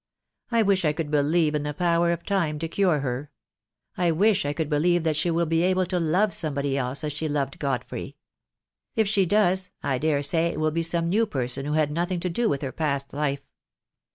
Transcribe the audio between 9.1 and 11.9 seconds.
does, I daresay it will be some new person who has